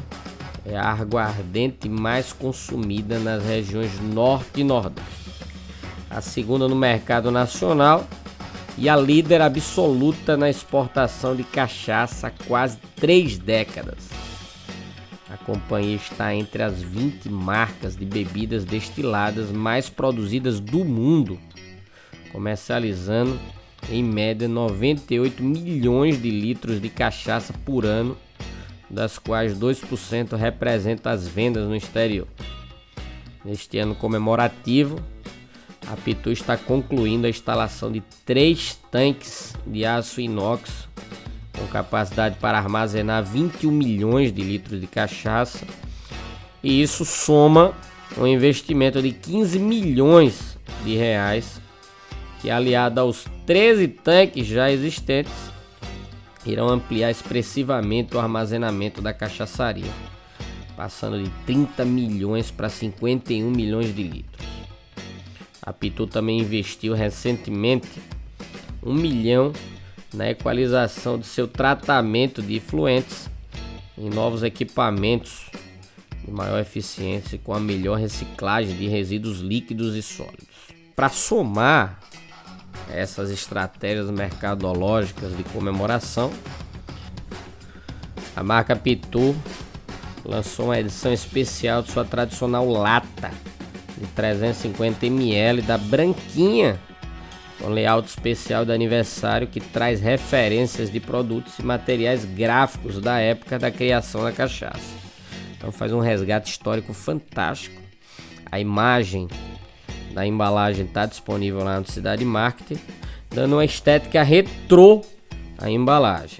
é 0.66 0.78
a 0.78 0.94
aguardente 0.94 1.90
mais 1.90 2.32
consumida 2.32 3.20
nas 3.20 3.44
regiões 3.44 4.00
norte 4.00 4.62
e 4.62 4.64
nordeste. 4.64 5.26
A 6.10 6.22
segunda 6.22 6.70
no 6.70 6.76
mercado 6.78 7.30
nacional 7.30 8.08
e 8.78 8.88
a 8.88 8.96
líder 8.96 9.42
absoluta 9.42 10.38
na 10.38 10.50
exportação 10.50 11.36
de 11.36 11.44
cachaça 11.44 12.28
há 12.28 12.32
quase 12.48 12.78
três 12.96 13.38
décadas. 13.38 14.15
A 15.46 15.54
companhia 15.54 15.96
está 15.96 16.34
entre 16.34 16.64
as 16.64 16.82
20 16.82 17.30
marcas 17.30 17.96
de 17.96 18.04
bebidas 18.04 18.66
destiladas 18.66 19.52
mais 19.52 19.88
produzidas 19.88 20.60
do 20.60 20.84
mundo, 20.84 21.40
comercializando 22.32 23.40
em 23.88 24.04
média 24.04 24.48
98 24.48 25.44
milhões 25.44 26.20
de 26.20 26.32
litros 26.32 26.82
de 26.82 26.90
cachaça 26.90 27.54
por 27.64 27.86
ano, 27.86 28.18
das 28.90 29.20
quais 29.20 29.56
2% 29.56 30.36
representam 30.36 31.12
as 31.12 31.28
vendas 31.28 31.68
no 31.68 31.76
exterior. 31.76 32.28
Neste 33.44 33.78
ano 33.78 33.94
comemorativo, 33.94 35.00
a 35.86 35.96
Pitu 35.96 36.32
está 36.32 36.58
concluindo 36.58 37.28
a 37.28 37.30
instalação 37.30 37.92
de 37.92 38.02
três 38.26 38.80
tanques 38.90 39.56
de 39.68 39.86
aço 39.86 40.20
inox 40.20 40.90
com 41.58 41.66
capacidade 41.68 42.38
para 42.40 42.58
armazenar 42.58 43.24
21 43.24 43.72
milhões 43.72 44.32
de 44.32 44.42
litros 44.42 44.80
de 44.80 44.88
cachaça. 44.88 45.66
E 46.64 46.82
isso 46.82 47.06
soma 47.06 47.74
um 48.18 48.26
investimento 48.26 49.02
de 49.02 49.12
15 49.12 49.60
milhões 49.60 50.58
de 50.84 50.96
reais, 50.96 51.62
que 52.40 52.50
aliado 52.50 53.00
aos 53.00 53.26
13 53.46 53.88
tanques 53.88 54.46
já 54.48 54.72
existentes, 54.72 55.34
irão 56.46 56.70
ampliar 56.70 57.10
expressivamente 57.10 58.16
o 58.16 58.20
armazenamento 58.20 59.02
da 59.02 59.14
cachaçaria, 59.14 59.92
passando 60.76 61.22
de 61.22 61.30
30 61.46 61.84
milhões 61.86 62.52
para 62.52 62.70
51 62.70 63.50
milhões 63.50 63.96
de 63.96 64.04
litros. 64.04 64.46
A 65.62 65.74
Pitu 65.74 66.06
também 66.06 66.40
investiu 66.40 66.94
recentemente 66.94 67.90
um 68.84 68.94
milhão 68.94 69.52
na 70.16 70.30
equalização 70.30 71.20
de 71.20 71.26
seu 71.26 71.48
tratamento 71.48 72.42
de 72.42 72.56
efluentes 72.56 73.30
em 73.98 74.10
novos 74.10 74.44
equipamentos 74.44 75.50
de 76.24 76.32
maior 76.32 76.60
eficiência 76.60 77.40
com 77.44 77.54
a 77.54 77.60
melhor 77.60 78.00
reciclagem 78.00 78.76
de 78.76 78.88
resíduos 78.88 79.40
líquidos 79.40 79.96
e 79.96 80.02
sólidos. 80.02 80.48
Para 80.96 81.10
somar 81.10 82.00
essas 82.90 83.30
estratégias 83.30 84.10
mercadológicas 84.10 85.36
de 85.36 85.44
comemoração, 85.44 86.32
a 88.36 88.44
marca 88.44 88.76
Pitu 88.76 89.36
lançou 90.24 90.66
uma 90.66 90.80
edição 90.80 91.14
especial 91.14 91.84
de 91.84 91.92
sua 91.92 92.04
tradicional 92.04 92.68
lata 92.68 93.32
de 93.98 94.08
350 94.08 95.06
ml 95.06 95.62
da 95.62 95.78
Branquinha, 95.78 96.80
com 97.60 97.70
layout 97.70 98.08
especial 98.08 98.66
de 98.66 98.72
aniversário 98.72 99.48
que 99.48 99.60
traz 99.60 100.02
referências 100.02 100.92
de 100.92 101.00
produtos 101.00 101.58
e 101.60 101.64
materiais 101.64 102.26
gráficos 102.26 103.00
da 103.00 103.20
época 103.20 103.58
da 103.58 103.72
criação 103.72 104.24
da 104.24 104.32
cachaça. 104.32 104.94
Então 105.58 105.72
faz 105.72 105.92
um 105.94 106.00
resgate 106.00 106.52
histórico 106.52 106.94
fantástico. 106.94 107.82
A 108.52 108.60
imagem 108.60 109.28
da 110.14 110.26
embalagem 110.26 110.86
está 110.86 111.06
disponível 111.06 111.64
lá 111.64 111.80
no 111.80 111.88
Cidade 111.88 112.24
Marketing, 112.24 112.80
dando 113.30 113.54
uma 113.54 113.66
estética 113.66 114.24
retrô 114.24 115.02
à 115.58 115.70
embalagem. 115.70 116.40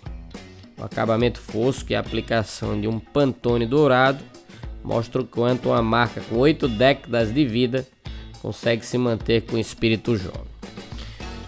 O 0.78 0.84
acabamento 0.84 1.40
fosco 1.40 1.92
e 1.92 1.96
a 1.96 2.00
aplicação 2.00 2.80
de 2.80 2.88
um 2.88 3.00
pantone 3.00 3.66
dourado 3.66 4.24
mostra 4.84 5.22
o 5.22 5.26
quanto 5.26 5.70
uma 5.70 5.82
marca 5.82 6.22
com 6.30 6.36
oito 6.38 6.68
décadas 6.68 7.34
de 7.34 7.46
vida 7.46 7.88
consegue 8.42 8.86
se 8.86 8.98
manter 8.98 9.42
com 9.42 9.58
espírito 9.58 10.16
jovem. 10.16 10.55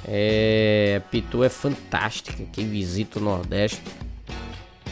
É, 0.07 1.01
Pitu 1.11 1.43
é 1.43 1.49
fantástica. 1.49 2.45
Quem 2.53 2.69
visita 2.69 3.19
o 3.19 3.21
Nordeste, 3.21 3.81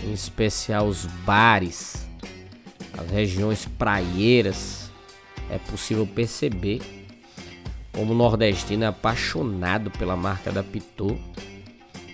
em 0.03 0.11
especial 0.11 0.87
os 0.87 1.05
bares, 1.05 2.05
as 2.97 3.09
regiões 3.09 3.65
praieiras, 3.65 4.91
é 5.49 5.57
possível 5.57 6.05
perceber 6.05 6.81
como 7.93 8.11
o 8.11 8.15
nordestino 8.15 8.83
é 8.83 8.87
apaixonado 8.87 9.89
pela 9.89 10.17
marca 10.17 10.51
da 10.51 10.61
Pitu 10.61 11.17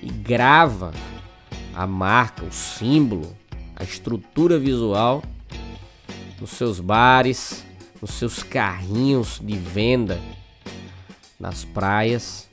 e 0.02 0.12
grava 0.12 0.92
a 1.74 1.88
marca, 1.88 2.46
o 2.46 2.52
símbolo, 2.52 3.36
a 3.76 3.84
estrutura 3.84 4.60
visual 4.60 5.24
nos 6.40 6.52
seus 6.52 6.80
bares, 6.80 7.66
nos 8.00 8.12
seus 8.12 8.44
carrinhos 8.44 9.40
de 9.42 9.58
venda 9.58 10.20
nas 11.40 11.64
praias 11.64 12.51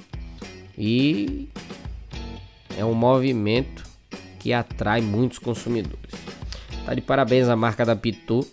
e 0.78 1.48
é 2.76 2.84
um 2.84 2.94
movimento 2.94 3.82
que 4.38 4.52
atrai 4.52 5.00
muitos 5.00 5.40
consumidores. 5.40 6.14
Tá 6.86 6.94
de 6.94 7.00
parabéns 7.00 7.48
a 7.48 7.56
marca 7.56 7.84
da 7.84 7.96
Pitu 7.96 8.46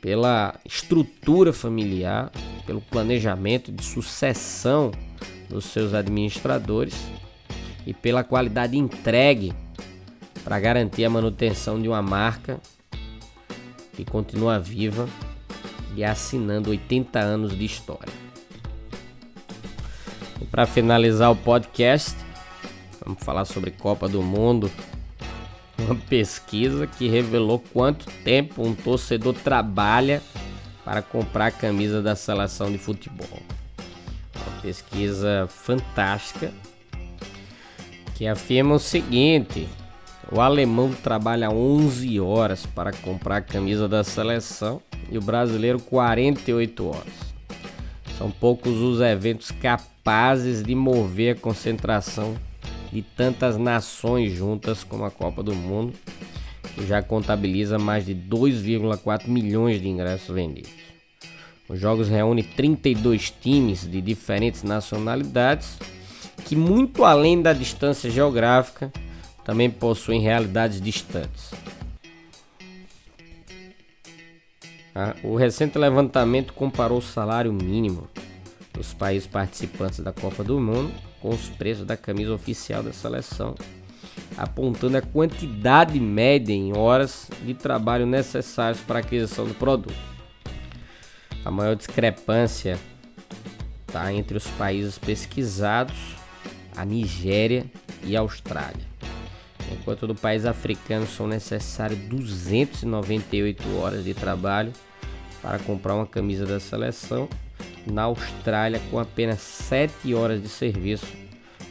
pela 0.00 0.58
estrutura 0.64 1.52
familiar, 1.52 2.32
pelo 2.66 2.80
planejamento 2.80 3.70
de 3.70 3.84
sucessão 3.84 4.90
dos 5.50 5.66
seus 5.66 5.92
administradores 5.92 6.94
e 7.86 7.92
pela 7.92 8.24
qualidade 8.24 8.78
entregue 8.78 9.52
para 10.42 10.58
garantir 10.58 11.04
a 11.04 11.10
manutenção 11.10 11.80
de 11.80 11.88
uma 11.88 12.00
marca 12.00 12.58
que 13.92 14.04
continua 14.04 14.58
viva 14.58 15.06
e 15.94 16.02
assinando 16.02 16.70
80 16.70 17.18
anos 17.18 17.58
de 17.58 17.64
história. 17.64 18.27
E 20.40 20.44
para 20.44 20.66
finalizar 20.66 21.30
o 21.30 21.36
podcast, 21.36 22.16
vamos 23.04 23.22
falar 23.22 23.44
sobre 23.44 23.70
Copa 23.70 24.08
do 24.08 24.22
Mundo. 24.22 24.70
Uma 25.78 25.94
pesquisa 25.94 26.86
que 26.86 27.08
revelou 27.08 27.62
quanto 27.72 28.06
tempo 28.22 28.66
um 28.66 28.74
torcedor 28.74 29.34
trabalha 29.34 30.22
para 30.84 31.02
comprar 31.02 31.46
a 31.46 31.50
camisa 31.50 32.00
da 32.00 32.14
seleção 32.16 32.70
de 32.70 32.78
futebol. 32.78 33.26
Uma 34.34 34.60
pesquisa 34.60 35.46
fantástica 35.48 36.52
que 38.14 38.26
afirma 38.26 38.74
o 38.74 38.78
seguinte: 38.78 39.68
o 40.30 40.40
alemão 40.40 40.92
trabalha 40.92 41.50
11 41.50 42.20
horas 42.20 42.66
para 42.66 42.92
comprar 42.92 43.36
a 43.36 43.42
camisa 43.42 43.88
da 43.88 44.04
seleção 44.04 44.82
e 45.10 45.16
o 45.16 45.22
brasileiro 45.22 45.80
48 45.80 46.86
horas. 46.86 47.27
São 48.18 48.32
poucos 48.32 48.76
os 48.78 49.00
eventos 49.00 49.52
capazes 49.52 50.64
de 50.64 50.74
mover 50.74 51.36
a 51.36 51.40
concentração 51.40 52.36
de 52.92 53.00
tantas 53.00 53.56
nações 53.56 54.32
juntas 54.32 54.82
como 54.82 55.04
a 55.04 55.10
Copa 55.10 55.40
do 55.40 55.54
Mundo, 55.54 55.92
que 56.74 56.84
já 56.84 57.00
contabiliza 57.00 57.78
mais 57.78 58.04
de 58.04 58.16
2,4 58.16 59.28
milhões 59.28 59.80
de 59.80 59.88
ingressos 59.88 60.34
vendidos. 60.34 60.72
Os 61.68 61.78
jogos 61.78 62.08
reúnem 62.08 62.42
32 62.42 63.30
times 63.30 63.88
de 63.88 64.00
diferentes 64.00 64.64
nacionalidades 64.64 65.78
que, 66.44 66.56
muito 66.56 67.04
além 67.04 67.40
da 67.40 67.52
distância 67.52 68.10
geográfica, 68.10 68.92
também 69.44 69.70
possuem 69.70 70.20
realidades 70.20 70.80
distantes. 70.80 71.52
Ah, 74.94 75.14
o 75.22 75.36
recente 75.36 75.78
levantamento 75.78 76.52
comparou 76.52 76.98
o 76.98 77.02
salário 77.02 77.52
mínimo 77.52 78.08
dos 78.72 78.94
países 78.94 79.26
participantes 79.26 80.00
da 80.00 80.12
Copa 80.12 80.42
do 80.42 80.58
Mundo 80.60 80.92
com 81.20 81.30
os 81.30 81.48
preços 81.48 81.84
da 81.84 81.96
camisa 81.96 82.32
oficial 82.32 82.82
da 82.82 82.92
seleção, 82.92 83.54
apontando 84.36 84.96
a 84.96 85.02
quantidade 85.02 85.98
média 85.98 86.54
em 86.54 86.76
horas 86.76 87.28
de 87.44 87.54
trabalho 87.54 88.06
necessários 88.06 88.80
para 88.80 89.00
a 89.00 89.02
aquisição 89.02 89.46
do 89.46 89.54
produto. 89.54 89.94
A 91.44 91.50
maior 91.50 91.74
discrepância 91.74 92.78
está 93.86 94.12
entre 94.12 94.36
os 94.36 94.46
países 94.46 94.98
pesquisados, 94.98 96.16
a 96.76 96.84
Nigéria 96.84 97.66
e 98.04 98.16
a 98.16 98.20
Austrália. 98.20 98.87
Enquanto 99.72 100.06
no 100.06 100.14
país 100.14 100.44
africano 100.46 101.06
são 101.06 101.26
necessárias 101.26 101.98
298 102.00 103.76
horas 103.76 104.04
de 104.04 104.14
trabalho 104.14 104.72
para 105.42 105.58
comprar 105.58 105.94
uma 105.94 106.06
camisa 106.06 106.46
da 106.46 106.58
seleção, 106.58 107.28
na 107.86 108.02
Austrália, 108.02 108.80
com 108.90 108.98
apenas 108.98 109.40
7 109.40 110.14
horas 110.14 110.42
de 110.42 110.48
serviço, 110.48 111.06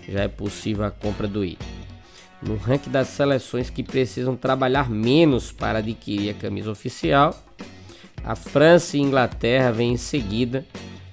já 0.08 0.22
é 0.22 0.28
possível 0.28 0.86
a 0.86 0.92
compra 0.92 1.28
do 1.28 1.44
item. 1.44 1.68
No 2.42 2.56
ranking 2.56 2.92
das 2.92 3.08
seleções 3.08 3.70
que 3.70 3.84
precisam 3.84 4.36
trabalhar 4.36 4.90
menos 4.90 5.52
para 5.52 5.80
adquirir 5.80 6.30
a 6.30 6.34
camisa 6.34 6.72
oficial, 6.72 7.36
a 8.24 8.36
França 8.36 8.96
e 8.96 9.00
a 9.00 9.04
Inglaterra 9.04 9.72
vêm 9.72 9.94
em 9.94 9.98
seguida, 9.98 10.66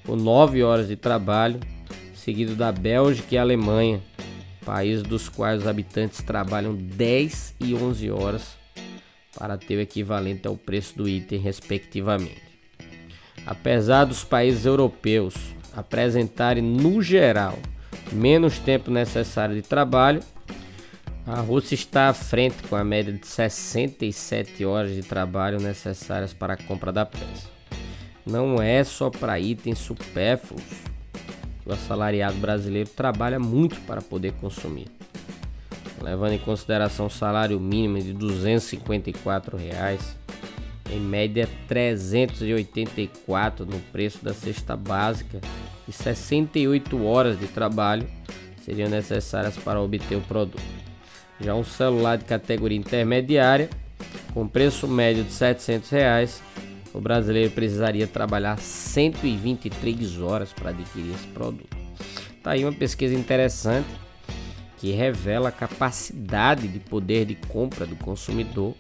com 0.07 0.17
9 0.17 0.63
horas 0.63 0.89
de 0.89 0.97
trabalho, 0.97 1.61
seguido 2.15 2.55
da 2.55 2.71
Bélgica 2.71 3.35
e 3.35 3.39
Alemanha, 3.39 4.01
países 4.65 5.03
dos 5.03 5.29
quais 5.29 5.63
os 5.63 5.67
habitantes 5.67 6.23
trabalham 6.23 6.75
10 6.75 7.57
e 7.61 7.75
11 7.75 8.11
horas 8.11 8.57
para 9.37 9.59
ter 9.59 9.77
o 9.77 9.81
equivalente 9.81 10.47
ao 10.47 10.57
preço 10.57 10.97
do 10.97 11.09
item, 11.09 11.39
respectivamente. 11.39 12.43
Apesar 13.47 14.05
dos 14.05 14.25
países 14.25 14.65
europeus 14.65 15.35
apresentarem, 15.77 16.63
no 16.63 17.03
geral, 17.03 17.59
menos 18.13 18.59
tempo 18.59 18.91
necessário 18.91 19.55
de 19.55 19.63
trabalho, 19.63 20.23
a 21.27 21.41
Rússia 21.41 21.75
está 21.75 22.09
à 22.09 22.15
frente 22.15 22.63
com 22.69 22.77
a 22.77 22.85
média 22.85 23.13
de 23.13 23.27
67 23.27 24.65
horas 24.65 24.95
de 24.95 25.03
trabalho 25.03 25.59
necessárias 25.59 26.33
para 26.33 26.55
a 26.55 26.57
compra 26.57 26.93
da 26.93 27.05
peça. 27.05 27.49
Não 28.25 28.61
é 28.63 28.85
só 28.85 29.11
para 29.11 29.39
itens 29.39 29.79
supérfluos 29.79 30.63
que 31.65 31.71
o 31.71 31.73
assalariado 31.73 32.37
brasileiro 32.37 32.91
trabalha 32.91 33.41
muito 33.41 33.81
para 33.81 34.03
poder 34.03 34.33
consumir. 34.35 34.87
Levando 36.01 36.35
em 36.35 36.39
consideração 36.39 37.07
o 37.07 37.11
salário 37.11 37.59
mínimo 37.59 37.99
de 37.99 38.13
254 38.13 39.57
reais, 39.57 40.15
em 40.93 41.01
média 41.01 41.49
384 41.67 43.65
no 43.65 43.81
preço 43.91 44.23
da 44.23 44.35
cesta 44.35 44.77
básica 44.77 45.41
e 45.89 45.93
68 45.93 47.03
horas 47.05 47.41
de 47.41 47.47
trabalho 47.47 48.07
seriam 48.63 48.91
necessárias 48.91 49.57
para 49.57 49.81
obter 49.81 50.17
o 50.17 50.21
produto. 50.21 50.63
Já 51.41 51.55
um 51.55 51.65
celular 51.65 52.19
de 52.19 52.25
categoria 52.25 52.79
intermediária, 52.79 53.71
com 54.33 54.47
preço 54.47 54.87
médio 54.87 55.25
de 55.25 55.33
700 55.33 55.91
reais, 55.91 56.43
o 56.95 57.01
brasileiro 57.01 57.51
precisaria 57.51 58.07
trabalhar 58.07 58.57
123 58.57 60.21
horas 60.21 60.53
para 60.53 60.71
adquirir 60.71 61.13
esse 61.13 61.27
produto. 61.27 61.77
Tá 62.43 62.53
aí 62.53 62.65
uma 62.65 62.73
pesquisa 62.73 63.15
interessante 63.15 63.89
que 64.79 64.93
revela 64.93 65.49
a 65.49 65.53
capacidade 65.53 66.69
de 66.69 66.79
poder 66.79 67.27
de 67.27 67.35
compra 67.35 67.85
do 67.85 67.97
consumidor 67.97 68.75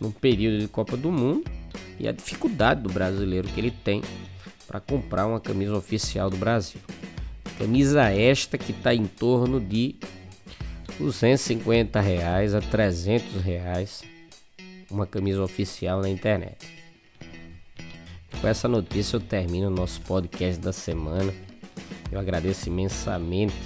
num 0.00 0.10
período 0.10 0.58
de 0.58 0.68
Copa 0.68 0.96
do 0.96 1.12
Mundo 1.12 1.44
e 1.98 2.08
a 2.08 2.12
dificuldade 2.12 2.82
do 2.82 2.92
brasileiro 2.92 3.46
que 3.46 3.60
ele 3.60 3.70
tem 3.70 4.02
para 4.66 4.80
comprar 4.80 5.26
uma 5.26 5.38
camisa 5.38 5.76
oficial 5.76 6.28
do 6.28 6.36
Brasil. 6.36 6.80
Camisa 7.56 8.10
esta 8.10 8.58
que 8.58 8.72
está 8.72 8.92
em 8.92 9.06
torno 9.06 9.60
de 9.60 9.94
250 10.98 12.00
reais 12.00 12.52
a 12.52 12.60
300 12.60 13.40
reais 13.42 14.02
uma 14.90 15.06
camisa 15.06 15.42
oficial 15.42 16.00
na 16.00 16.08
internet. 16.08 16.83
Com 18.44 18.48
essa 18.48 18.68
notícia 18.68 19.16
eu 19.16 19.22
termino 19.22 19.68
o 19.68 19.70
nosso 19.70 20.02
podcast 20.02 20.60
da 20.60 20.70
semana. 20.70 21.32
Eu 22.12 22.20
agradeço 22.20 22.68
imensamente 22.68 23.56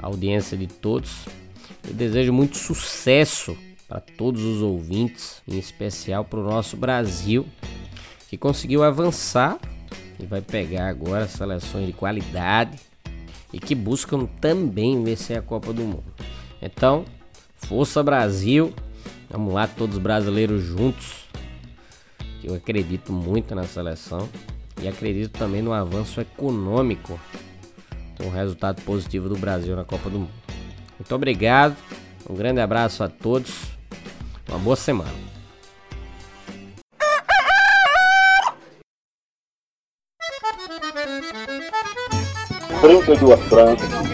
a 0.00 0.06
audiência 0.06 0.58
de 0.58 0.66
todos. 0.66 1.24
Eu 1.86 1.94
desejo 1.94 2.32
muito 2.32 2.56
sucesso 2.56 3.56
para 3.86 4.00
todos 4.00 4.42
os 4.42 4.60
ouvintes, 4.62 5.40
em 5.46 5.56
especial 5.60 6.24
para 6.24 6.40
o 6.40 6.42
nosso 6.42 6.76
Brasil, 6.76 7.46
que 8.28 8.36
conseguiu 8.36 8.82
avançar 8.82 9.60
e 10.18 10.26
vai 10.26 10.40
pegar 10.40 10.88
agora 10.88 11.28
seleções 11.28 11.86
de 11.86 11.92
qualidade 11.92 12.76
e 13.52 13.60
que 13.60 13.76
buscam 13.76 14.26
também 14.40 15.04
vencer 15.04 15.38
a 15.38 15.42
Copa 15.42 15.72
do 15.72 15.82
Mundo. 15.82 16.12
Então, 16.60 17.04
força 17.54 18.02
Brasil! 18.02 18.74
Vamos 19.30 19.54
lá, 19.54 19.68
todos 19.68 19.98
brasileiros 19.98 20.64
juntos. 20.64 21.24
Eu 22.44 22.54
acredito 22.54 23.12
muito 23.12 23.54
na 23.54 23.64
seleção 23.64 24.28
e 24.80 24.86
acredito 24.86 25.32
também 25.32 25.62
no 25.62 25.72
avanço 25.72 26.20
econômico 26.20 27.18
o 28.22 28.28
resultado 28.28 28.82
positivo 28.82 29.28
do 29.28 29.36
Brasil 29.36 29.74
na 29.74 29.84
Copa 29.84 30.10
do 30.10 30.18
Mundo. 30.18 30.32
Muito 30.98 31.14
obrigado, 31.14 31.76
um 32.28 32.34
grande 32.34 32.60
abraço 32.60 33.02
a 33.02 33.08
todos 33.08 33.74
uma 34.48 34.58
boa 34.58 34.76
semana. 34.76 35.10
Trinta 42.80 43.14
e 43.14 43.16
duas 43.16 43.40
francas. 43.44 44.13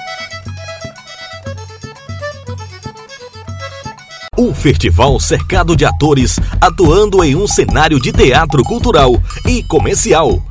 Um 4.41 4.55
festival 4.55 5.19
cercado 5.19 5.75
de 5.75 5.85
atores 5.85 6.39
atuando 6.59 7.23
em 7.23 7.35
um 7.35 7.45
cenário 7.45 7.99
de 7.99 8.11
teatro 8.11 8.63
cultural 8.63 9.21
e 9.45 9.61
comercial. 9.61 10.50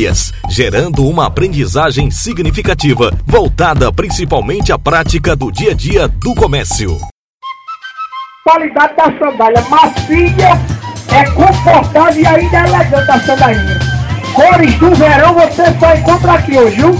gerando 0.49 1.07
uma 1.07 1.27
aprendizagem 1.27 2.09
significativa 2.09 3.11
voltada 3.23 3.91
principalmente 3.93 4.71
à 4.71 4.79
prática 4.79 5.35
do 5.35 5.51
dia 5.51 5.71
a 5.71 5.75
dia 5.75 6.07
do 6.07 6.33
comércio. 6.33 6.97
Qualidade 8.43 8.95
da 8.95 9.03
sandália 9.19 9.61
macia, 9.69 10.59
é 11.11 11.29
confortável 11.31 12.19
e 12.19 12.25
ainda 12.25 12.57
é 12.57 12.67
elegante 12.67 13.11
a 13.11 13.19
sandalinha. 13.19 13.79
Cores 14.33 14.73
do 14.79 14.95
verão 14.95 15.35
você 15.35 15.65
só 15.79 15.93
encontra 15.93 16.33
aqui 16.33 16.57
hoje, 16.57 16.77
viu? 16.77 16.99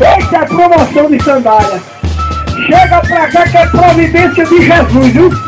Essa 0.00 0.36
é 0.36 0.38
a 0.38 0.46
promoção 0.46 1.10
de 1.10 1.22
sandália. 1.22 1.82
Chega 2.66 3.00
pra 3.00 3.28
cá 3.28 3.48
que 3.48 3.56
é 3.56 3.66
providência 3.66 4.46
de 4.46 4.62
Jesus, 4.62 5.12
viu? 5.12 5.47